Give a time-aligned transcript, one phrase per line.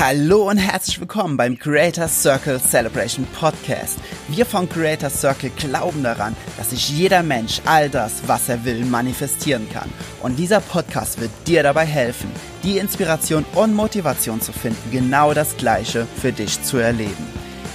[0.00, 3.98] Hallo und herzlich willkommen beim Creator Circle Celebration Podcast.
[4.28, 8.86] Wir von Creator Circle glauben daran, dass sich jeder Mensch all das, was er will,
[8.86, 9.90] manifestieren kann.
[10.22, 12.30] Und dieser Podcast wird dir dabei helfen,
[12.62, 17.26] die Inspiration und Motivation zu finden, genau das Gleiche für dich zu erleben.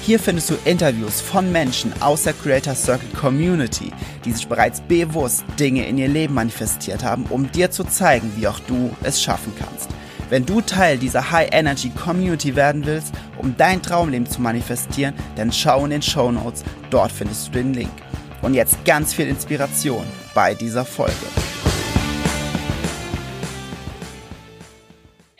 [0.02, 3.92] Hier findest du Interviews von Menschen aus der Creator Circle Community,
[4.26, 8.48] die sich bereits bewusst Dinge in ihr Leben manifestiert haben, um dir zu zeigen, wie
[8.48, 9.89] auch du es schaffen kannst.
[10.30, 15.52] Wenn du Teil dieser High Energy Community werden willst, um dein Traumleben zu manifestieren, dann
[15.52, 17.91] schau in den Show Notes, dort findest du den Link.
[18.41, 21.14] Und jetzt ganz viel Inspiration bei dieser Folge.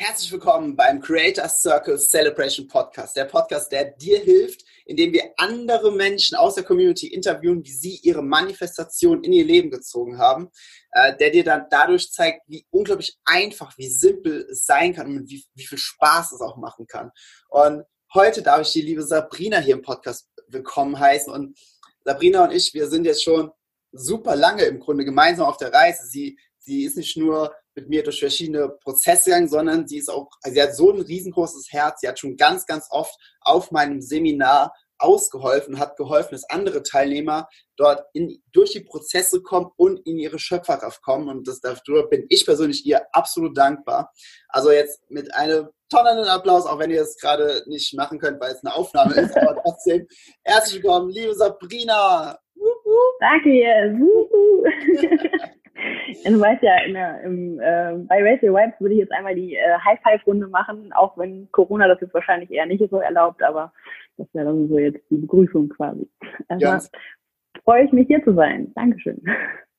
[0.08, 5.92] Herzlich willkommen beim Creator Circle Celebration Podcast, der Podcast, der dir hilft, indem wir andere
[5.92, 10.52] Menschen aus der Community interviewen, wie sie ihre Manifestation in ihr Leben gezogen haben
[10.92, 15.28] äh, der dir dann dadurch zeigt, wie unglaublich einfach, wie simpel es sein kann und
[15.28, 17.10] wie, wie viel Spaß es auch machen kann.
[17.50, 21.34] Und heute darf ich die liebe Sabrina hier im Podcast willkommen heißen.
[21.34, 21.58] Und
[22.04, 23.52] Sabrina und ich, wir sind jetzt schon
[23.92, 26.06] super lange im Grunde gemeinsam auf der Reise.
[26.06, 30.30] Sie, sie ist nicht nur mit mir durch verschiedene Prozesse gegangen, sondern sie ist auch,
[30.44, 32.02] sie hat so ein riesengroßes Herz.
[32.02, 37.50] Sie hat schon ganz, ganz oft auf meinem Seminar ausgeholfen, hat geholfen, dass andere Teilnehmer
[37.76, 41.28] dort in, durch die Prozesse kommen und in ihre Schöpferkraft kommen.
[41.28, 44.14] Und das, dafür bin ich persönlich ihr absolut dankbar.
[44.48, 48.54] Also jetzt mit einem tonnenden Applaus, auch wenn ihr es gerade nicht machen könnt, weil
[48.54, 50.08] es eine Aufnahme ist, aber trotzdem
[50.44, 52.40] herzlich willkommen, liebe Sabrina.
[53.20, 53.94] Danke, yes.
[56.26, 59.56] du weißt ja, in der, im, äh, bei Racial Vibes würde ich jetzt einmal die
[59.56, 63.74] äh, High-Five-Runde machen, auch wenn Corona das jetzt wahrscheinlich eher nicht so erlaubt, aber
[64.18, 66.10] das wäre dann so jetzt die Begrüßung quasi.
[66.48, 66.82] Also ja.
[67.64, 68.72] freue ich mich hier zu sein.
[68.76, 69.22] Dankeschön.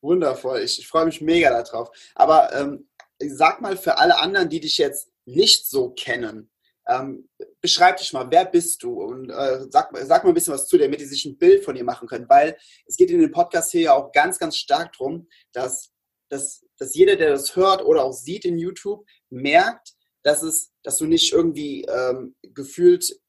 [0.03, 1.91] Wundervoll, ich, ich freue mich mega darauf.
[2.15, 2.87] Aber ähm,
[3.19, 6.51] sag mal für alle anderen, die dich jetzt nicht so kennen,
[6.89, 7.29] ähm,
[7.61, 9.03] beschreib dich mal, wer bist du?
[9.03, 11.65] Und äh, sag, sag mal ein bisschen was zu dir, damit die sich ein Bild
[11.65, 12.29] von dir machen können.
[12.29, 15.93] Weil es geht in dem Podcast hier ja auch ganz, ganz stark darum, dass,
[16.29, 20.99] dass, dass jeder, der das hört oder auch sieht in YouTube, merkt, dass, es, dass
[20.99, 23.21] du nicht irgendwie ähm, gefühlt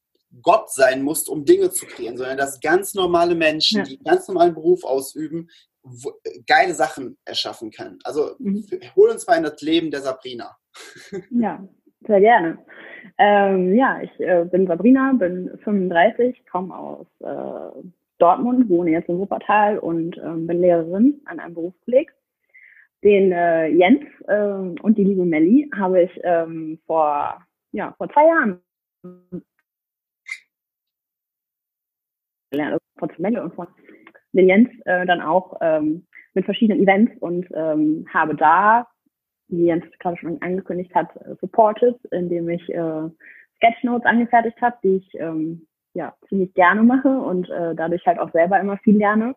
[0.42, 3.84] Gott sein musst, um Dinge zu kreieren, sondern dass ganz normale Menschen, ja.
[3.84, 5.48] die ganz normalen Beruf ausüben,
[6.46, 7.98] geile Sachen erschaffen können.
[8.04, 8.64] Also mhm.
[8.94, 10.56] hol uns mal in das Leben der Sabrina.
[11.30, 11.66] Ja,
[12.06, 12.58] sehr gerne.
[13.18, 17.82] Ähm, ja, ich äh, bin Sabrina, bin 35, komme aus äh,
[18.18, 22.12] Dortmund, wohne jetzt in Wuppertal und ähm, bin Lehrerin an einem Berufskolleg.
[23.04, 27.40] Den äh, Jens ähm, und die liebe Melli habe ich ähm, vor,
[27.72, 28.60] ja, vor zwei Jahren
[32.50, 33.68] gelernt, also von Melle und von
[34.32, 38.88] den Jens äh, dann auch ähm, mit verschiedenen Events und ähm, habe da,
[39.48, 43.08] wie Jens gerade schon angekündigt hat, äh, supported, indem ich äh,
[43.56, 48.32] Sketchnotes angefertigt habe, die ich ähm, ja ziemlich gerne mache und äh, dadurch halt auch
[48.32, 49.34] selber immer viel lerne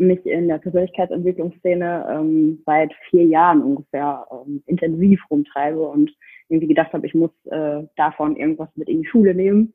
[0.00, 6.10] mich in der Persönlichkeitsentwicklungsszene ähm, seit vier Jahren ungefähr ähm, intensiv rumtreibe und
[6.48, 9.72] irgendwie gedacht habe, ich muss äh, davon irgendwas mit in die Schule nehmen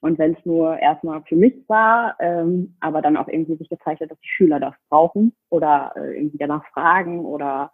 [0.00, 4.00] und wenn es nur erstmal für mich war, ähm, aber dann auch irgendwie sich gezeigt
[4.00, 7.72] hat, dass die Schüler das brauchen oder äh, irgendwie danach fragen oder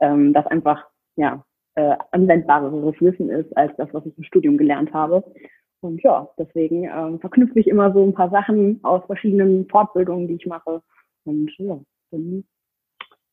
[0.00, 0.86] ähm, das einfach
[1.16, 1.44] ja
[1.74, 5.24] äh, anwendbareres Wissen ist als das, was ich im Studium gelernt habe.
[5.80, 10.36] Und ja, deswegen ähm, verknüpfe ich immer so ein paar Sachen aus verschiedenen Fortbildungen, die
[10.36, 10.80] ich mache.
[11.24, 11.80] Und ja,
[12.10, 12.44] bin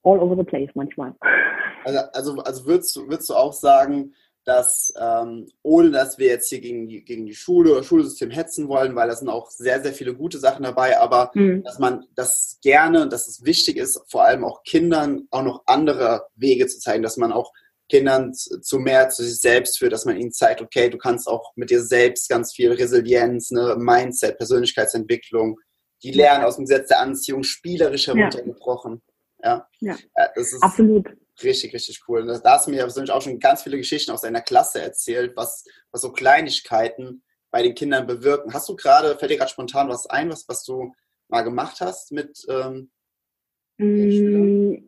[0.03, 1.13] all over the place manchmal.
[1.83, 4.13] Also, also, also würdest, du, würdest du auch sagen,
[4.43, 8.67] dass ähm, ohne dass wir jetzt hier gegen die, gegen die Schule oder Schulsystem hetzen
[8.67, 11.63] wollen, weil da sind auch sehr, sehr viele gute Sachen dabei, aber mhm.
[11.63, 15.61] dass man das gerne und dass es wichtig ist, vor allem auch Kindern auch noch
[15.67, 17.51] andere Wege zu zeigen, dass man auch
[17.87, 21.51] Kindern zu mehr zu sich selbst führt, dass man ihnen zeigt, okay, du kannst auch
[21.55, 25.59] mit dir selbst ganz viel Resilienz, ne, Mindset, Persönlichkeitsentwicklung,
[26.03, 29.01] die lernen aus dem Gesetz der Anziehung spielerisch heruntergebrochen.
[29.43, 29.95] Ja, ja.
[30.15, 31.07] ja das ist absolut
[31.43, 32.21] richtig, richtig cool.
[32.21, 35.33] Und da hast du mir persönlich auch schon ganz viele Geschichten aus deiner Klasse erzählt,
[35.35, 38.53] was, was so Kleinigkeiten bei den Kindern bewirken.
[38.53, 40.93] Hast du gerade, fällt dir gerade spontan was ein, was, was du
[41.27, 42.89] mal gemacht hast mit ähm,
[43.77, 44.83] mm,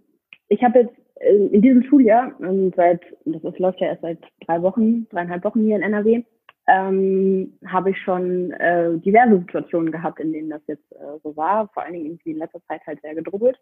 [0.47, 4.61] Ich habe jetzt äh, in diesem Schuljahr, ähm, seit, das läuft ja erst seit drei
[4.61, 6.23] Wochen, dreieinhalb Wochen hier in NRW,
[6.67, 11.67] ähm, habe ich schon äh, diverse Situationen gehabt, in denen das jetzt äh, so war.
[11.73, 13.57] Vor allen Dingen irgendwie in letzter Zeit halt sehr gedrubbelt.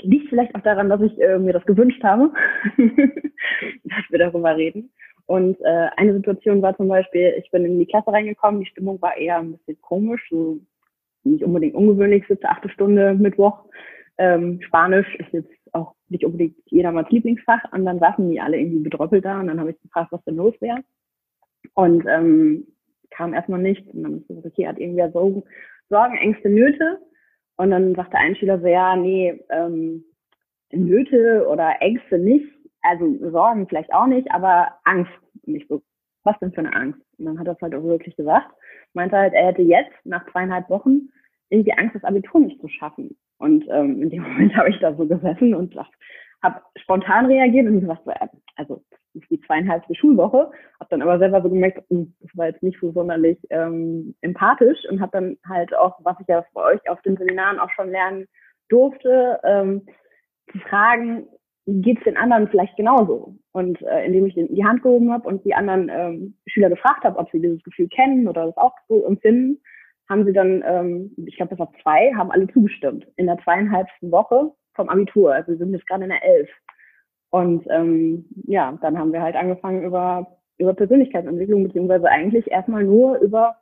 [0.00, 2.32] Liegt vielleicht auch daran, dass ich äh, mir das gewünscht habe,
[2.76, 4.90] dass wir darüber reden.
[5.26, 9.00] Und äh, eine Situation war zum Beispiel, ich bin in die Klasse reingekommen, die Stimmung
[9.00, 10.58] war eher ein bisschen komisch, so
[11.22, 13.64] nicht unbedingt ungewöhnlich, siebte, achte Stunde Mittwoch.
[14.18, 17.72] Ähm, Spanisch ist jetzt auch nicht unbedingt jedermanns Lieblingsfach.
[17.72, 20.36] Und dann saßen die alle irgendwie bedröppelt da und dann habe ich gefragt, was denn
[20.36, 20.82] los wäre.
[21.74, 22.66] Und ähm,
[23.10, 23.92] kam erstmal nichts.
[23.92, 25.42] Und dann ist so, okay, hat irgendwer Sorgen,
[25.88, 27.00] Sorgen, Ängste, Nöte.
[27.56, 30.04] Und dann sagte ein Schüler so, ja, nee, ähm,
[30.72, 32.46] Nöte oder Ängste nicht,
[32.82, 35.12] also Sorgen vielleicht auch nicht, aber Angst.
[35.46, 35.82] Und ich so,
[36.24, 37.00] was denn für eine Angst?
[37.18, 38.50] Und dann hat er es halt auch wirklich gesagt.
[38.92, 41.08] Meinte halt, er hätte jetzt nach zweieinhalb Wochen
[41.48, 43.16] irgendwie Angst, das Abitur nicht zu schaffen.
[43.38, 45.74] Und ähm, in dem Moment habe ich da so gesessen und
[46.44, 50.50] habe spontan reagiert und gesagt, äh, also ist die zweieinhalbte Schulwoche,
[50.80, 54.78] habe dann aber selber so gemerkt, hm, das war jetzt nicht so sonderlich ähm, empathisch
[54.90, 57.90] und habe dann halt auch, was ich ja bei euch auf den Seminaren auch schon
[57.90, 58.26] lernen
[58.68, 59.86] durfte, ähm,
[60.52, 61.26] zu fragen,
[61.66, 63.36] geht es den anderen vielleicht genauso?
[63.52, 67.18] Und äh, indem ich die Hand gehoben habe und die anderen ähm, Schüler gefragt habe,
[67.18, 69.60] ob sie dieses Gefühl kennen oder das auch so empfinden,
[70.08, 73.06] haben sie dann, ähm, ich glaube, das war zwei, haben alle zugestimmt.
[73.16, 75.32] In der zweieinhalbsten Woche vom Abitur.
[75.32, 76.50] Also wir sind jetzt gerade in der elf.
[77.30, 83.18] Und ähm, ja, dann haben wir halt angefangen über, über Persönlichkeitsentwicklung, beziehungsweise eigentlich erstmal nur
[83.18, 83.56] über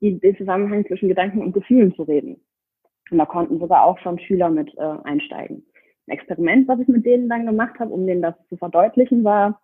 [0.00, 2.40] die, den Zusammenhang zwischen Gedanken und Gefühlen zu reden.
[3.10, 5.66] Und da konnten sogar auch schon Schüler mit äh, einsteigen.
[6.06, 9.60] Ein Experiment, was ich mit denen dann gemacht habe, um denen das zu verdeutlichen, war,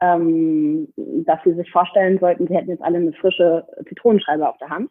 [0.00, 4.70] ähm, dass sie sich vorstellen sollten, sie hätten jetzt alle eine frische Zitronenscheibe auf der
[4.70, 4.90] Hand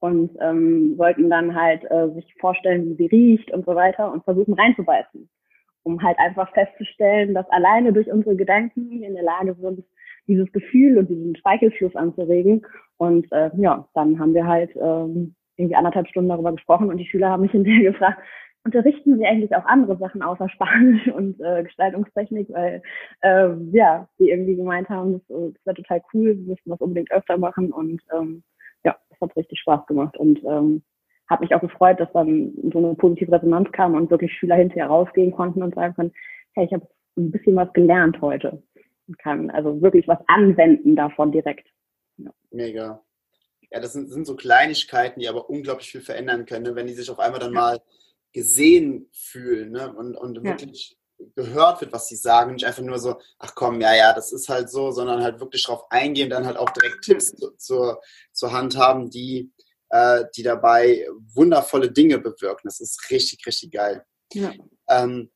[0.00, 4.24] und ähm, wollten dann halt äh, sich vorstellen, wie sie riecht und so weiter und
[4.24, 5.28] versuchen reinzubeißen,
[5.82, 9.84] um halt einfach festzustellen, dass alleine durch unsere Gedanken in der Lage sind,
[10.26, 12.66] dieses Gefühl und diesen Speichelfluss anzuregen.
[12.96, 17.06] Und äh, ja, dann haben wir halt ähm, irgendwie anderthalb Stunden darüber gesprochen und die
[17.06, 18.20] Schüler haben mich hinterher gefragt,
[18.64, 22.82] unterrichten sie eigentlich auch andere Sachen außer Spanisch und äh, Gestaltungstechnik, weil
[23.20, 27.10] äh, ja, sie irgendwie gemeint haben, das, das wäre total cool, wir müssen das unbedingt
[27.10, 28.42] öfter machen und ähm,
[29.20, 30.82] ja, hat richtig Spaß gemacht und ähm,
[31.28, 34.88] hat mich auch gefreut, dass dann so eine positive Resonanz kam und wirklich Schüler hinterher
[34.88, 36.12] rausgehen konnten und sagen können,
[36.54, 36.86] hey, ich habe
[37.16, 38.62] ein bisschen was gelernt heute
[39.06, 41.68] und kann also wirklich was anwenden davon direkt.
[42.16, 42.30] Ja.
[42.50, 43.02] Mega.
[43.70, 46.74] Ja, das sind, sind, so Kleinigkeiten, die aber unglaublich viel verändern können, ne?
[46.74, 47.80] wenn die sich auf einmal dann mal
[48.32, 49.92] gesehen fühlen ne?
[49.92, 50.42] und, und ja.
[50.44, 50.98] wirklich
[51.34, 52.54] gehört wird, was sie sagen.
[52.54, 55.64] Nicht einfach nur so, ach komm, ja, ja, das ist halt so, sondern halt wirklich
[55.64, 58.00] darauf eingehen, dann halt auch direkt Tipps zu, zur,
[58.32, 59.52] zur Hand haben, die,
[59.90, 62.62] äh, die dabei wundervolle Dinge bewirken.
[62.64, 64.04] Das ist richtig, richtig geil.
[64.32, 64.52] Ja.
[64.88, 65.30] Ähm,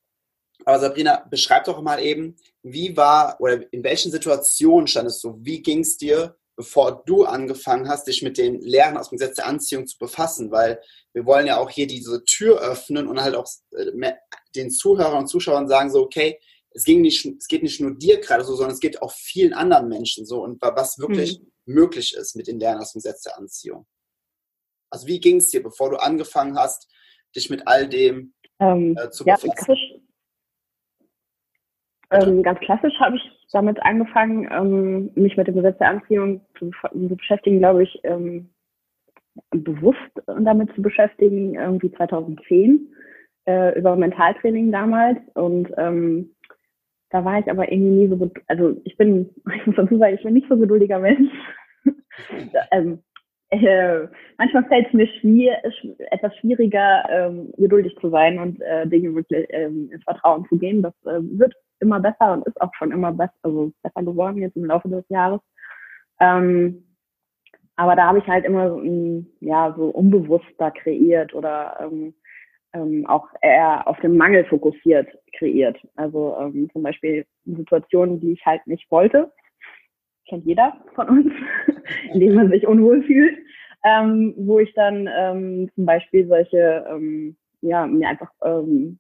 [0.65, 5.37] aber Sabrina, beschreib doch mal eben, wie war oder in welchen Situationen standest du?
[5.41, 9.37] Wie ging es dir, bevor du angefangen hast, dich mit den Lehren aus dem Gesetz
[9.37, 10.51] der Anziehung zu befassen?
[10.51, 10.81] Weil
[11.12, 14.12] wir wollen ja auch hier diese Tür öffnen und halt auch äh,
[14.55, 16.39] den Zuhörern und Zuschauern sagen so, okay,
[16.71, 19.53] es, ging nicht, es geht nicht nur dir gerade so, sondern es geht auch vielen
[19.53, 21.75] anderen Menschen so und was wirklich mhm.
[21.75, 23.87] möglich ist mit den Lernen aus dem Gesetz der Anziehung.
[24.91, 26.89] Also wie ging es dir, bevor du angefangen hast,
[27.35, 30.05] dich mit all dem ähm, äh, zu ja, befassen?
[32.11, 36.70] Ähm, ganz klassisch habe ich damit angefangen, ähm, mich mit dem Gesetz der Anziehung zu,
[36.70, 38.50] zu beschäftigen, glaube ich, ähm,
[39.50, 42.88] bewusst damit zu beschäftigen, irgendwie 2010
[43.46, 45.19] äh, über Mentaltraining damals.
[45.35, 46.31] Und ähm,
[47.11, 50.23] da war ich aber irgendwie nie so, also ich bin, ich muss dazu sagen, ich
[50.23, 51.31] bin nicht so geduldiger Mensch.
[52.70, 53.00] ähm,
[53.50, 54.08] äh,
[54.38, 55.56] manchmal fällt es mir schwier
[56.11, 60.82] etwas schwieriger, ähm, geduldig zu sein und äh, Dinge wirklich ähm, ins Vertrauen zu gehen.
[60.82, 64.56] Das äh, wird immer besser und ist auch schon immer besser, also besser geworden jetzt
[64.56, 65.41] im Laufe des Jahres.
[66.21, 66.85] Ähm,
[67.76, 68.82] aber da habe ich halt immer so,
[69.41, 72.15] ja, so unbewusster kreiert oder ähm,
[72.72, 75.79] ähm, auch eher auf den Mangel fokussiert kreiert.
[75.96, 79.32] Also ähm, zum Beispiel Situationen, die ich halt nicht wollte,
[80.29, 81.32] kennt jeder von uns,
[82.13, 83.39] in denen man sich unwohl fühlt,
[83.84, 88.99] ähm, wo ich dann ähm, zum Beispiel solche, ähm, ja, mir einfach ähm,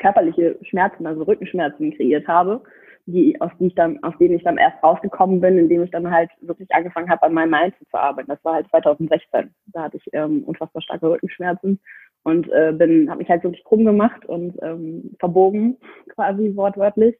[0.00, 2.62] körperliche Schmerzen, also Rückenschmerzen kreiert habe,
[3.06, 6.10] die, aus, die ich dann, aus denen ich dann erst rausgekommen bin, indem ich dann
[6.10, 8.28] halt wirklich angefangen habe, an meinem Mindset zu arbeiten.
[8.28, 9.54] Das war halt 2016.
[9.66, 11.80] Da hatte ich ähm, unfassbar starke Rückenschmerzen
[12.22, 15.78] und äh, bin, habe mich halt wirklich krumm gemacht und ähm, verbogen,
[16.14, 17.16] quasi wortwörtlich.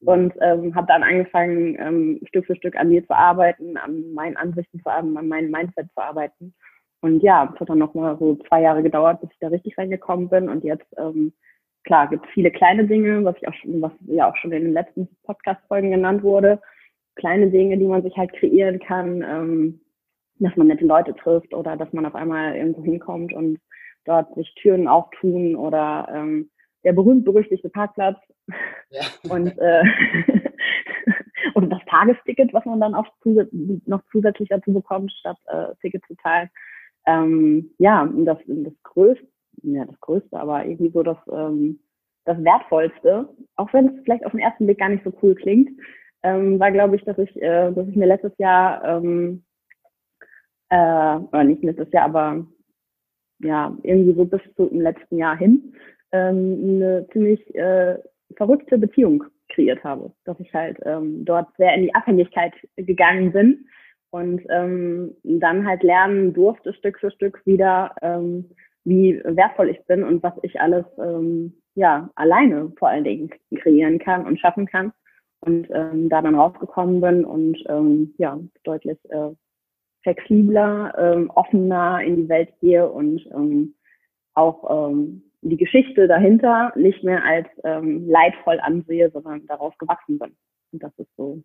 [0.00, 4.36] Und ähm, habe dann angefangen, ähm, Stück für Stück an mir zu arbeiten, an meinen
[4.36, 6.54] Ansichten zu arbeiten, an meinem Mindset zu arbeiten.
[7.00, 10.28] Und ja, es hat dann nochmal so zwei Jahre gedauert, bis ich da richtig reingekommen
[10.28, 10.48] bin.
[10.48, 11.32] Und jetzt ähm,
[11.84, 14.64] klar, gibt es viele kleine Dinge, was ich auch schon, was ja auch schon in
[14.64, 16.60] den letzten Podcast-Folgen genannt wurde.
[17.16, 19.80] Kleine Dinge, die man sich halt kreieren kann, ähm,
[20.38, 23.58] dass man nette Leute trifft oder dass man auf einmal irgendwo hinkommt und
[24.04, 26.50] dort sich Türen auftun oder ähm,
[26.84, 28.18] der berühmt-berüchtigte Parkplatz
[28.90, 29.02] ja.
[29.30, 29.82] und äh,
[31.54, 33.46] oder das Tagesticket, was man dann auch zus
[33.86, 36.48] noch zusätzlich dazu bekommt, statt äh, Ticket zu zahlen.
[37.06, 39.26] Ähm, ja, das, das größte,
[39.62, 41.80] ja, das Größte, aber irgendwie so das, ähm,
[42.24, 45.70] das Wertvollste, auch wenn es vielleicht auf den ersten Blick gar nicht so cool klingt,
[46.22, 49.44] ähm, war, glaube ich, dass ich, äh, dass ich mir letztes Jahr ähm,
[50.70, 52.46] äh, oder nicht letztes Jahr, aber
[53.40, 55.74] ja, irgendwie so bis zum letzten Jahr hin,
[56.12, 57.98] ähm, eine ziemlich äh,
[58.36, 60.12] verrückte Beziehung kreiert habe.
[60.24, 63.66] Dass ich halt ähm, dort sehr in die Abhängigkeit gegangen bin
[64.10, 68.50] und ähm, dann halt lernen durfte, Stück für Stück wieder, ähm,
[68.88, 73.98] wie wertvoll ich bin und was ich alles ähm, ja alleine vor allen Dingen kreieren
[73.98, 74.92] kann und schaffen kann.
[75.40, 79.30] Und ähm, da dann rausgekommen bin und ähm, ja, deutlich äh,
[80.02, 83.74] flexibler, ähm, offener in die Welt gehe und ähm,
[84.34, 90.36] auch ähm, die Geschichte dahinter nicht mehr als ähm, leidvoll ansehe, sondern daraus gewachsen bin.
[90.72, 91.42] Und das ist so,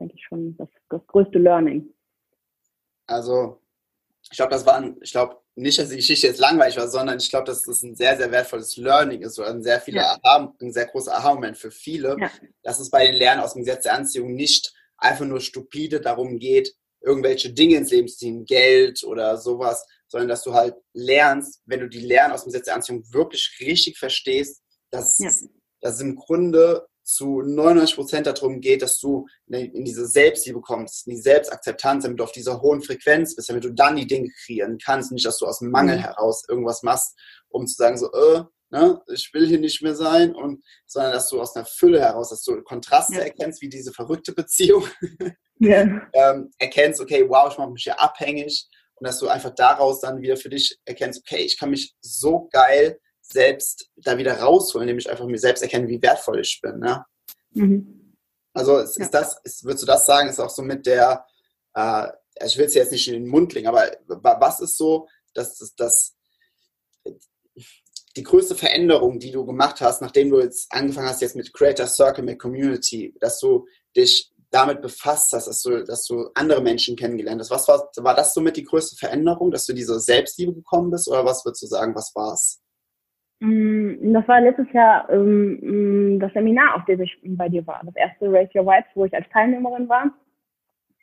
[0.00, 1.92] denke ich schon, das, das größte Learning.
[3.06, 3.58] Also,
[4.32, 7.18] ich glaube, das war ein, ich glaube nicht, dass die Geschichte jetzt langweilig war, sondern
[7.18, 10.18] ich glaube, dass das ein sehr, sehr wertvolles Learning ist oder ein sehr viele ja.
[10.22, 12.30] Aha, ein sehr großer Aha-Moment für viele, ja.
[12.62, 16.38] dass es bei den Lernen aus dem Gesetz der Anziehung nicht einfach nur stupide darum
[16.38, 21.60] geht, irgendwelche Dinge ins Leben zu ziehen, Geld oder sowas, sondern dass du halt lernst,
[21.66, 25.30] wenn du die Lernen aus dem Gesetz der Anziehung wirklich richtig verstehst, dass, ja.
[25.82, 31.06] dass es im Grunde zu 99 Prozent darum geht, dass du in diese Selbstliebe kommst,
[31.06, 34.30] in die Selbstakzeptanz, damit du auf dieser hohen Frequenz bist, damit du dann die Dinge
[34.44, 36.02] kreieren kannst, nicht, dass du aus dem Mangel mhm.
[36.02, 40.34] heraus irgendwas machst, um zu sagen so, äh, ne, ich will hier nicht mehr sein,
[40.34, 43.20] und, sondern dass du aus einer Fülle heraus, dass du Kontraste ja.
[43.20, 44.86] erkennst, wie diese verrückte Beziehung,
[45.58, 45.82] ja.
[46.12, 50.22] ähm, erkennst, okay, wow, ich mache mich hier abhängig und dass du einfach daraus dann
[50.22, 52.98] wieder für dich erkennst, okay, ich kann mich so geil
[53.32, 56.78] selbst da wieder rausholen, indem ich einfach mir selbst erkenne, wie wertvoll ich bin.
[56.78, 57.04] Ne?
[57.52, 58.16] Mhm.
[58.52, 59.04] Also ist, ja.
[59.04, 61.24] ist das, ist, würdest du das sagen, ist auch so mit der,
[61.74, 62.08] äh,
[62.44, 65.74] ich will es jetzt nicht in den Mund legen, aber was ist so, dass das,
[65.74, 66.16] das
[68.16, 71.86] die größte Veränderung, die du gemacht hast, nachdem du jetzt angefangen hast jetzt mit Creator
[71.86, 76.94] Circle, mit Community, dass du dich damit befasst hast, dass du, dass du andere Menschen
[76.94, 77.50] kennengelernt hast.
[77.50, 81.24] Was war, war das somit die größte Veränderung, dass du diese Selbstliebe gekommen bist oder
[81.24, 82.60] was würdest du sagen, was war es?
[83.42, 87.80] Das war letztes Jahr ähm, mm, das Seminar, auf dem ich bei dir war.
[87.84, 90.12] Das erste Raise Your Vibes, wo ich als Teilnehmerin war,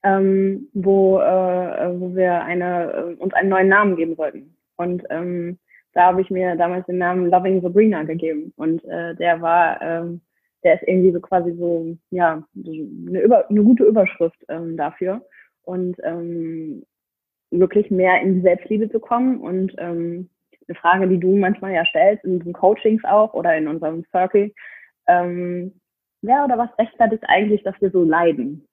[0.04, 4.56] ähm, wo, äh, wo wir eine, äh, uns einen neuen Namen geben sollten.
[4.78, 5.60] Und ähm,
[5.94, 8.54] da habe ich mir damals den Namen Loving Sabrina gegeben.
[8.56, 10.22] Und äh, der war, ähm,
[10.64, 15.22] der ist irgendwie so quasi so, ja, eine, über, eine gute Überschrift ähm, dafür.
[15.64, 16.84] Und ähm,
[17.52, 19.42] wirklich mehr in die Selbstliebe zu kommen.
[19.42, 20.30] Und ähm,
[20.70, 24.54] eine Frage, die du manchmal ja stellst, in unseren Coachings auch oder in unserem Circle,
[25.08, 25.80] ähm,
[26.22, 28.68] wer oder was rechtfertigt eigentlich, dass wir so leiden?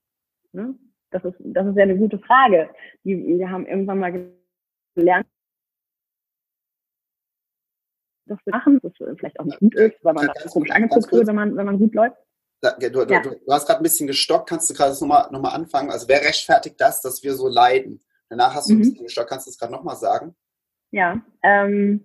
[0.53, 0.75] Ne?
[1.11, 2.71] Das, ist, das ist ja eine gute Frage.
[3.05, 4.31] Die, wir haben irgendwann mal
[4.95, 5.27] gelernt,
[8.27, 11.13] das zu machen, das vielleicht auch nicht gut ist, weil man ja, da komisch angeguckt
[11.13, 12.17] wird, wenn man, wenn man gut läuft.
[12.61, 13.21] Du, du, ja.
[13.21, 15.91] du, hast gerade ein bisschen gestockt, kannst du gerade nochmal noch mal anfangen?
[15.91, 18.03] Also wer rechtfertigt das, dass wir so leiden?
[18.29, 18.81] Danach hast du mhm.
[18.81, 20.35] ein bisschen gestockt, kannst du das gerade nochmal sagen?
[20.97, 22.01] Ja, ähm,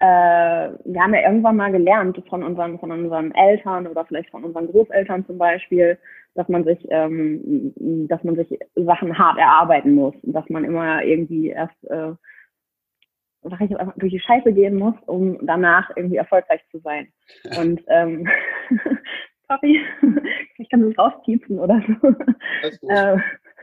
[0.00, 4.42] äh, wir haben ja irgendwann mal gelernt von unseren, von unseren Eltern oder vielleicht von
[4.42, 5.96] unseren Großeltern zum Beispiel,
[6.34, 7.72] dass man sich, ähm,
[8.08, 12.10] dass man sich Sachen hart erarbeiten muss, dass man immer irgendwie erst äh,
[13.42, 17.06] sag ich einfach, durch die Scheiße gehen muss, um danach irgendwie erfolgreich zu sein.
[17.56, 18.28] Und ähm,
[19.48, 19.80] sorry,
[20.58, 22.08] ich kann das rauspiepen oder so.
[22.88, 23.16] Äh,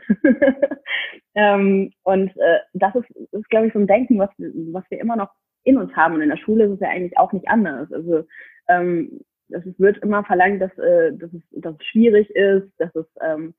[1.34, 5.16] ähm, und äh, das ist, ist glaube ich, so ein Denken, was, was wir immer
[5.16, 5.30] noch
[5.64, 6.14] in uns haben.
[6.14, 7.92] Und in der Schule ist es ja eigentlich auch nicht anders.
[7.92, 8.24] Also
[8.68, 13.06] ähm, es wird immer verlangt, dass, äh, dass, es, dass es schwierig ist, dass es
[13.22, 13.54] ähm,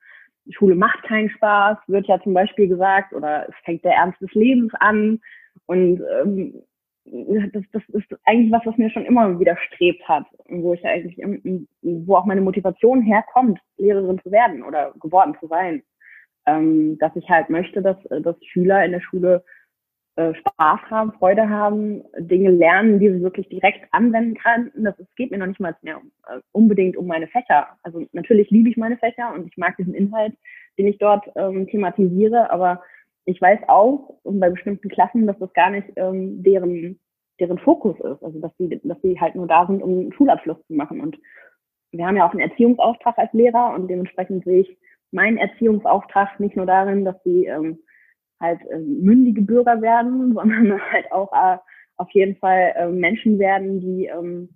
[0.52, 4.34] Schule macht keinen Spaß, wird ja zum Beispiel gesagt, oder es fängt der Ernst des
[4.34, 5.20] Lebens an.
[5.68, 6.64] Und ähm,
[7.06, 11.18] das, das ist eigentlich was, was mir schon immer widerstrebt hat, wo ich eigentlich,
[11.82, 15.84] wo auch meine Motivation herkommt, Lehrerin zu werden oder geworden zu sein.
[16.50, 19.44] Ähm, dass ich halt möchte, dass, dass Schüler in der Schule
[20.16, 24.72] äh, Spaß haben, Freude haben, Dinge lernen, die sie wirklich direkt anwenden kann.
[24.76, 27.68] Das, es geht mir noch nicht mal mehr äh, unbedingt um meine Fächer.
[27.84, 30.34] Also natürlich liebe ich meine Fächer und ich mag diesen Inhalt,
[30.78, 32.82] den ich dort ähm, thematisiere, aber
[33.24, 37.00] ich weiß auch bei bestimmten Klassen, dass das gar nicht ähm, deren,
[37.40, 38.24] deren Fokus ist.
[38.24, 41.00] Also dass die, dass die halt nur da sind, um einen Schulabschluss zu machen.
[41.00, 41.18] Und
[41.92, 44.78] wir haben ja auch einen Erziehungsauftrag als Lehrer und dementsprechend sehe ich
[45.12, 47.80] meinen Erziehungsauftrag nicht nur darin, dass sie ähm,
[48.40, 51.58] halt äh, mündige Bürger werden, sondern halt auch äh,
[51.98, 54.50] auf jeden Fall äh, Menschen werden, die, ähm,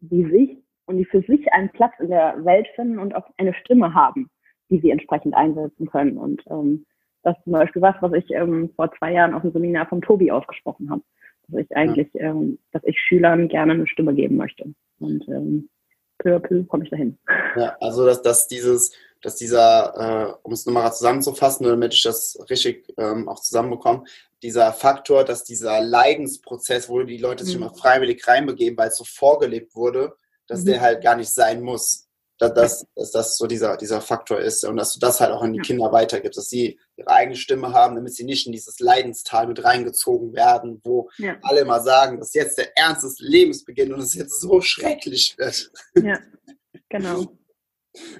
[0.00, 3.54] die sich und die für sich einen Platz in der Welt finden und auch eine
[3.54, 4.28] Stimme haben,
[4.70, 6.16] die sie entsprechend einsetzen können.
[6.16, 6.84] Und ähm,
[7.22, 10.00] das ist zum Beispiel was, was ich ähm, vor zwei Jahren auf dem Seminar vom
[10.00, 11.02] Tobi ausgesprochen habe.
[11.48, 12.30] Dass ich eigentlich, ja.
[12.30, 14.74] ähm, dass ich Schülern gerne eine Stimme geben möchte.
[14.98, 15.68] Und ähm,
[16.18, 17.18] peu à peu komme ich dahin.
[17.56, 22.38] Ja, also dass, dass dieses, dass dieser, äh, um es nochmal zusammenzufassen, damit ich das
[22.50, 24.04] richtig ähm, auch zusammenbekomme,
[24.42, 27.62] dieser Faktor, dass dieser Leidensprozess, wo die Leute sich mhm.
[27.62, 30.66] immer freiwillig reinbegeben, weil es so vorgelebt wurde, dass mhm.
[30.66, 32.04] der halt gar nicht sein muss.
[32.38, 35.40] Dass, dass, dass, das so dieser, dieser Faktor ist und dass du das halt auch
[35.40, 35.62] an die ja.
[35.62, 39.64] Kinder weitergibst, dass sie ihre eigene Stimme haben, damit sie nicht in dieses Leidenstal mit
[39.64, 41.38] reingezogen werden, wo ja.
[41.40, 45.38] alle immer sagen, dass jetzt der Ernst des Lebens beginnt und es jetzt so schrecklich
[45.38, 45.70] wird.
[45.94, 46.18] Ja,
[46.90, 47.26] genau.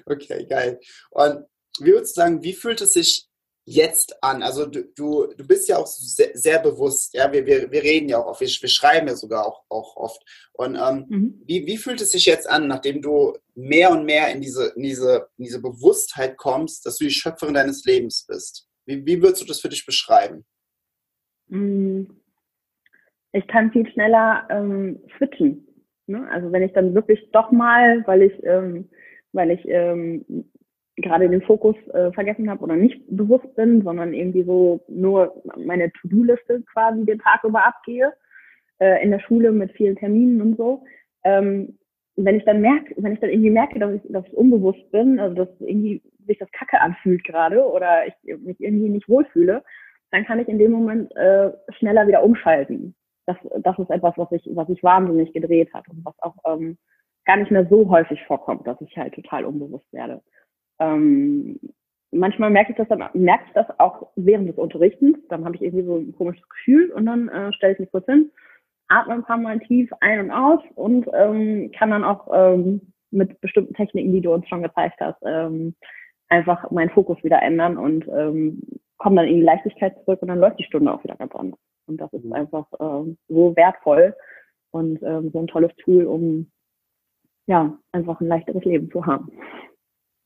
[0.05, 0.79] Okay, geil.
[1.11, 1.45] Und
[1.79, 3.27] wie würdest du sagen, wie fühlt es sich
[3.65, 4.41] jetzt an?
[4.41, 8.09] Also du, du, du bist ja auch sehr, sehr bewusst, ja, wir, wir, wir reden
[8.09, 10.23] ja auch oft, wir, wir schreiben ja sogar auch, auch oft.
[10.53, 11.41] Und ähm, mhm.
[11.45, 14.83] wie, wie fühlt es sich jetzt an, nachdem du mehr und mehr in diese, in
[14.83, 18.67] diese, in diese Bewusstheit kommst, dass du die Schöpferin deines Lebens bist?
[18.85, 20.45] Wie, wie würdest du das für dich beschreiben?
[21.47, 22.21] Mhm.
[23.33, 25.67] Ich kann viel schneller ähm, switchen.
[26.07, 26.27] Ne?
[26.31, 28.89] Also wenn ich dann wirklich doch mal, weil ich ähm,
[29.33, 30.25] weil ich ähm,
[30.97, 35.91] gerade den Fokus äh, vergessen habe oder nicht bewusst bin, sondern irgendwie so nur meine
[35.91, 38.13] To-Do-Liste quasi den Tag über abgehe,
[38.79, 40.83] äh, in der Schule mit vielen Terminen und so.
[41.23, 41.77] Ähm,
[42.15, 45.19] wenn ich dann merke, wenn ich dann irgendwie merke, dass ich, dass ich unbewusst bin,
[45.19, 49.63] also dass irgendwie sich das Kacke anfühlt gerade oder ich mich irgendwie nicht wohlfühle,
[50.11, 52.95] dann kann ich in dem Moment äh, schneller wieder umschalten.
[53.27, 56.77] Das, das ist etwas, was ich, was ich wahnsinnig gedreht hat und was auch ähm,
[57.27, 60.21] gar nicht mehr so häufig vorkommt, dass ich halt total unbewusst werde.
[60.79, 61.59] Ähm,
[62.11, 65.17] manchmal merke ich das dann, merke ich das auch während des Unterrichtens.
[65.29, 68.05] Dann habe ich irgendwie so ein komisches Gefühl und dann äh, stelle ich mich kurz
[68.05, 68.31] hin,
[68.87, 73.39] atme ein paar Mal tief ein und aus und ähm, kann dann auch ähm, mit
[73.41, 75.75] bestimmten Techniken, die du uns schon gezeigt hast, ähm,
[76.29, 78.61] einfach meinen Fokus wieder ändern und ähm,
[78.97, 81.59] komme dann in die Leichtigkeit zurück und dann läuft die Stunde auch wieder ganz anders.
[81.87, 82.33] Und das ist mhm.
[82.33, 84.15] einfach äh, so wertvoll
[84.71, 86.51] und ähm, so ein tolles Tool, um
[87.47, 89.31] ja, einfach ein leichteres Leben zu haben.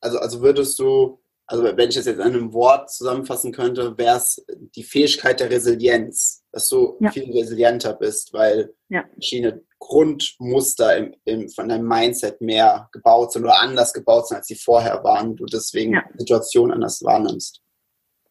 [0.01, 4.17] Also, also würdest du, also wenn ich das jetzt in einem Wort zusammenfassen könnte, wäre
[4.17, 4.43] es
[4.75, 7.11] die Fähigkeit der Resilienz, dass du ja.
[7.11, 9.05] viel resilienter bist, weil ja.
[9.13, 14.47] verschiedene Grundmuster im, im, von deinem Mindset mehr gebaut sind oder anders gebaut sind, als
[14.47, 16.03] sie vorher waren, du deswegen ja.
[16.17, 17.61] Situationen anders wahrnimmst.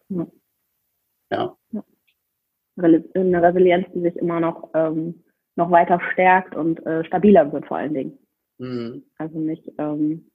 [0.09, 0.27] Ja.
[1.71, 1.85] ja.
[2.77, 5.23] Eine Resilienz, die sich immer noch, ähm,
[5.57, 8.19] noch weiter stärkt und äh, stabiler wird vor allen Dingen.
[8.61, 9.05] Mhm.
[9.17, 10.31] Also nicht, ähm,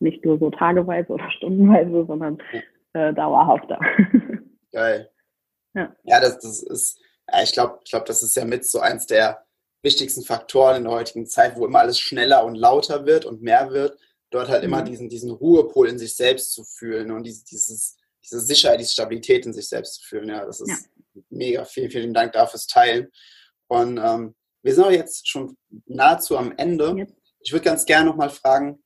[0.00, 2.38] nicht nur so tageweise oder stundenweise, sondern
[2.92, 3.78] äh, dauerhafter.
[4.72, 5.10] Geil.
[5.74, 7.00] Ja, ja das, das ist,
[7.32, 9.44] ja, ich glaube, ich glaub, das ist ja mit so eins der
[9.82, 13.70] wichtigsten Faktoren in der heutigen Zeit, wo immer alles schneller und lauter wird und mehr
[13.70, 13.96] wird,
[14.30, 14.68] dort halt mhm.
[14.68, 18.92] immer diesen, diesen Ruhepol in sich selbst zu fühlen und dieses, dieses, diese Sicherheit, diese
[18.92, 20.28] Stabilität in sich selbst zu fühlen.
[20.28, 20.68] Ja, das ist
[21.14, 21.22] ja.
[21.30, 21.64] mega.
[21.64, 23.08] Vielen, vielen Dank dafür fürs Teilen.
[23.68, 26.92] Und ähm, wir sind auch jetzt schon nahezu am Ende.
[26.96, 28.82] Jetzt ich würde ganz gerne nochmal fragen,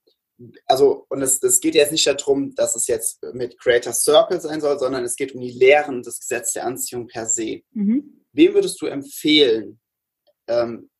[0.66, 4.60] also, und es, es geht jetzt nicht darum, dass es jetzt mit Creator Circle sein
[4.60, 7.62] soll, sondern es geht um die Lehren des Gesetzes der Anziehung per se.
[7.72, 8.24] Mhm.
[8.32, 9.80] Wem würdest du empfehlen,
[10.48, 10.90] ähm,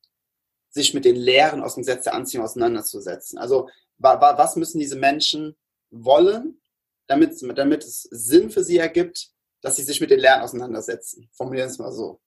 [0.70, 3.38] sich mit den Lehren aus dem Gesetz der Anziehung auseinanderzusetzen?
[3.38, 5.56] Also, wa, wa, was müssen diese Menschen
[5.90, 6.60] wollen,
[7.08, 11.28] damit, damit es Sinn für sie ergibt, dass sie sich mit den Lehren auseinandersetzen?
[11.32, 12.20] Formulieren wir es mal so.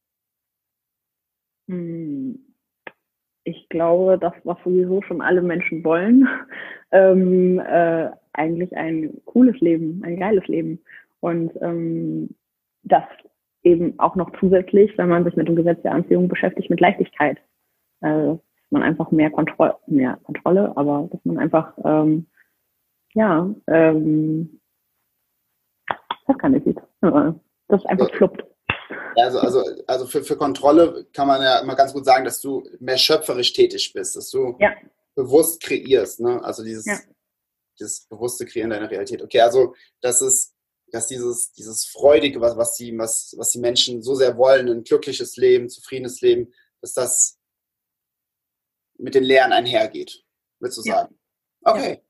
[1.68, 2.55] Hm
[3.46, 6.28] ich glaube, das, was sowieso schon alle Menschen wollen,
[6.92, 10.80] ähm, äh, eigentlich ein cooles Leben, ein geiles Leben.
[11.22, 12.36] Und ähm,
[12.84, 13.04] das
[13.64, 17.38] eben auch noch zusätzlich, wenn man sich mit dem Gesetz der Anziehung beschäftigt, mit Leichtigkeit.
[18.02, 22.26] Äh, dass man einfach mehr Kontrolle, mehr Kontrolle, aber dass man einfach, ähm,
[23.14, 24.60] ja, ähm,
[26.28, 26.82] das kann ich nicht.
[27.68, 28.44] Das einfach fluppt.
[29.16, 32.68] Also, also, also für, für Kontrolle kann man ja immer ganz gut sagen, dass du
[32.80, 34.76] mehr schöpferisch tätig bist, dass du ja.
[35.16, 36.44] bewusst kreierst, ne?
[36.44, 37.00] Also dieses, ja.
[37.80, 39.24] dieses bewusste Kreieren deiner Realität.
[39.24, 40.54] Okay, also das ist,
[40.92, 44.84] dass dieses, dieses Freudige, was, was, die, was, was die Menschen so sehr wollen, ein
[44.84, 47.40] glückliches Leben, zufriedenes Leben, dass das
[48.98, 50.24] mit den Lehren einhergeht,
[50.60, 51.18] würdest du sagen?
[51.64, 52.02] Okay.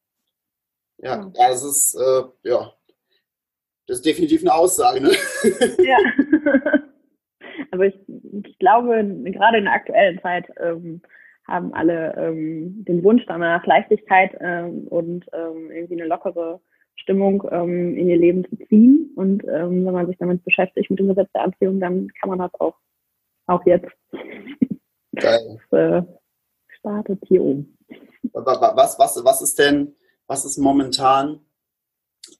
[0.97, 2.73] Ja, ja, das ist, äh, ja,
[3.87, 5.11] das ist definitiv eine Aussage, ne?
[5.79, 5.97] Ja.
[7.75, 7.95] Aber ich,
[8.43, 11.01] ich glaube, gerade in der aktuellen Zeit ähm,
[11.47, 16.59] haben alle ähm, den Wunsch danach, Leichtigkeit ähm, und ähm, irgendwie eine lockere
[16.95, 19.11] Stimmung ähm, in ihr Leben zu ziehen.
[19.15, 22.39] Und ähm, wenn man sich damit beschäftigt, mit dem Gesetz der Anziehung, dann kann man
[22.39, 22.75] das auch,
[23.47, 23.89] auch jetzt.
[25.15, 25.59] Geil.
[25.71, 26.03] Das, äh,
[26.79, 27.77] startet hier oben.
[28.33, 29.95] Was, was, was ist denn,
[30.27, 31.39] was ist momentan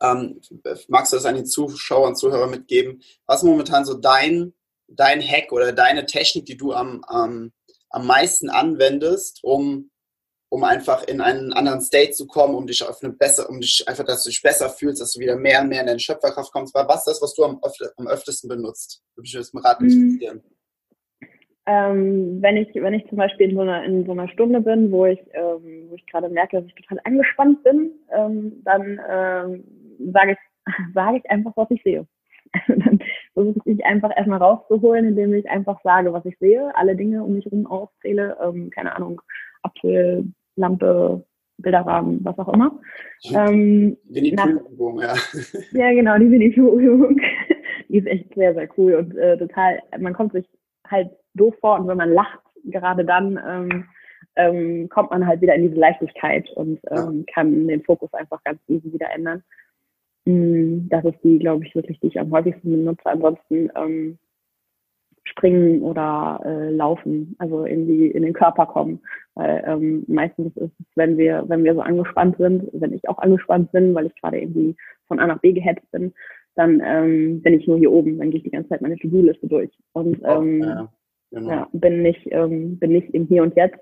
[0.02, 0.42] ähm,
[0.88, 3.02] magst du das an die Zuschauer und Zuhörer mitgeben?
[3.26, 4.54] Was ist momentan so dein,
[4.88, 7.52] dein Hack oder deine Technik, die du am, am,
[7.90, 9.90] am meisten anwendest, um,
[10.50, 13.84] um einfach in einen anderen State zu kommen, um dich auf eine bessere, um dich
[13.88, 16.52] einfach, dass du dich besser fühlst, dass du wieder mehr und mehr in deine Schöpferkraft
[16.52, 16.74] kommst.
[16.74, 19.02] Was ist das, was du am, öfter, am öftesten benutzt?
[19.16, 20.44] Würde mich das mit Rat interessieren.
[21.68, 24.92] Ähm, wenn ich, wenn ich zum Beispiel in so einer, in so einer Stunde bin,
[24.92, 29.64] wo ich, ähm, wo ich gerade merke, dass ich total angespannt bin, ähm, dann ähm,
[30.14, 32.06] sage ich, sage ich einfach, was ich sehe.
[32.68, 33.00] dann
[33.34, 37.34] versuche ich einfach erstmal rauszuholen, indem ich einfach sage, was ich sehe, alle Dinge um
[37.34, 39.22] mich herum aufzähle, ähm, keine Ahnung,
[39.64, 41.24] Apfel, Lampe,
[41.58, 42.80] Bilderrahmen, was auch immer.
[43.34, 45.16] Ähm, Winnie-Pooh-Übung, ja.
[45.72, 47.20] Ja, genau, die Winnie-Pooh-Übung.
[47.90, 50.46] die ist echt sehr, sehr cool und äh, total, man kommt sich
[50.88, 53.86] halt doof vor und wenn man lacht, gerade dann ähm,
[54.36, 58.60] ähm, kommt man halt wieder in diese Leichtigkeit und ähm, kann den Fokus einfach ganz
[58.68, 59.44] easy wieder ändern.
[60.26, 63.06] Mm, das ist die, glaube ich, wirklich, die ich am häufigsten benutze.
[63.06, 64.18] Ansonsten ähm,
[65.24, 69.00] springen oder äh, laufen, also in die in den Körper kommen.
[69.34, 73.18] Weil ähm, meistens ist es, wenn wir, wenn wir so angespannt sind, wenn ich auch
[73.18, 74.76] angespannt bin, weil ich gerade irgendwie
[75.08, 76.14] von A nach B gehetzt bin,
[76.56, 79.48] dann ähm, bin ich nur hier oben, dann gehe ich die ganze Zeit meine To-Do-Liste
[79.48, 79.72] durch.
[79.94, 80.90] Und ähm, ja.
[81.32, 81.50] Genau.
[81.50, 83.80] Ja, bin nicht, ähm, bin nicht im Hier und Jetzt.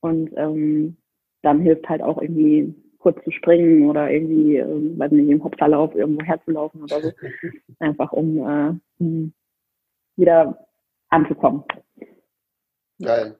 [0.00, 0.96] Und ähm,
[1.42, 5.94] dann hilft halt auch irgendwie kurz zu springen oder irgendwie, ähm, weiß nicht, im Hopserlauf
[5.94, 7.12] irgendwo herzulaufen oder so.
[7.80, 9.32] Einfach um, äh, um
[10.16, 10.66] wieder
[11.08, 11.64] anzukommen.
[13.00, 13.36] Geil.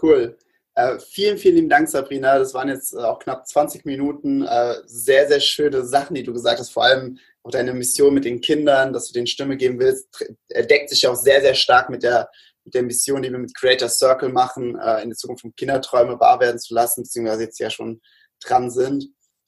[0.00, 0.36] Cool.
[0.74, 2.38] Äh, vielen, vielen lieben Dank, Sabrina.
[2.38, 4.42] Das waren jetzt äh, auch knapp 20 Minuten.
[4.42, 6.70] Äh, sehr, sehr schöne Sachen, die du gesagt hast.
[6.70, 10.08] Vor allem auch deine Mission mit den Kindern, dass du denen Stimme geben willst,
[10.50, 12.28] deckt sich ja auch sehr, sehr stark mit der,
[12.64, 16.20] mit der Mission, die wir mit Creator Circle machen, äh, in der Zukunft um Kinderträume
[16.20, 18.00] wahr werden zu lassen, beziehungsweise jetzt ja schon
[18.44, 19.06] dran sind.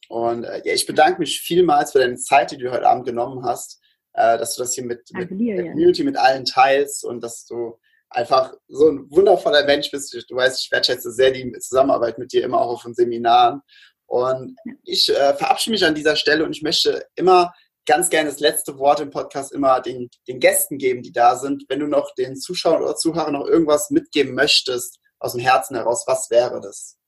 [0.09, 3.45] Und äh, ja, ich bedanke mich vielmals für deine Zeit, die du heute Abend genommen
[3.45, 3.81] hast,
[4.15, 7.47] äh, dass du das hier mit, mit dir, der Community, mit allen teilst und dass
[7.47, 7.79] du
[8.11, 10.15] einfach so ein wundervoller Mensch bist.
[10.29, 13.63] Du weißt, ich wertschätze sehr die Zusammenarbeit mit dir immer auch auf den Seminaren.
[14.07, 17.55] Und ich äh, verabschiede mich an dieser Stelle und ich möchte immer
[17.87, 21.65] ganz gerne das letzte Wort im Podcast immer den, den Gästen geben, die da sind.
[21.69, 26.05] Wenn du noch den Zuschauern oder Zuhörern noch irgendwas mitgeben möchtest, aus dem Herzen heraus,
[26.07, 26.99] was wäre das?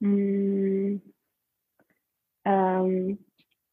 [0.00, 0.96] Mm,
[2.44, 3.18] ähm,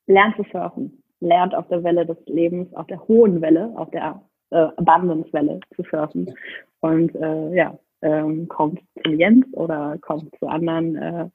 [0.07, 1.03] lernt zu surfen.
[1.21, 5.83] Lernt auf der Welle des Lebens, auf der hohen Welle, auf der äh, Abundance-Welle zu
[5.89, 6.33] surfen.
[6.79, 11.29] Und äh, ja, ähm, kommt zu Jens oder kommt zu anderen äh,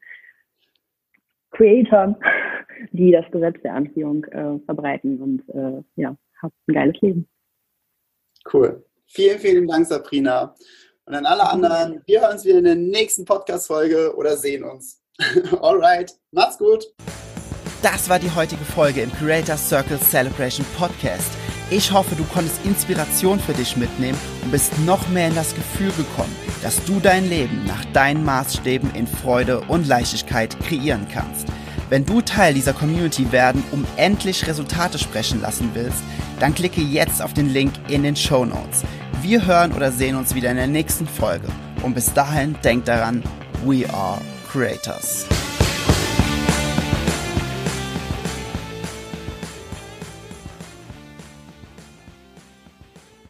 [1.51, 2.17] Creatoren,
[2.93, 7.29] die das Gesetz der Anziehung äh, verbreiten und äh, ja, habt ein geiles Leben.
[8.53, 8.85] Cool.
[9.07, 10.55] Vielen, vielen Dank, Sabrina.
[11.07, 15.03] Und an alle anderen, wir hören uns wieder in der nächsten Podcast-Folge oder sehen uns.
[15.61, 16.85] Alright, macht's gut.
[17.85, 21.31] Das war die heutige Folge im Creator Circle Celebration Podcast.
[21.69, 25.91] Ich hoffe, du konntest Inspiration für dich mitnehmen und bist noch mehr in das Gefühl
[25.91, 31.47] gekommen, dass du dein Leben nach deinen Maßstäben in Freude und Leichtigkeit kreieren kannst.
[31.91, 36.03] Wenn du Teil dieser Community werden, um endlich Resultate sprechen lassen willst,
[36.41, 38.83] dann klicke jetzt auf den Link in den Show Notes.
[39.21, 41.49] Wir hören oder sehen uns wieder in der nächsten Folge.
[41.83, 43.23] Und bis dahin denk daran,
[43.63, 45.27] we are creators.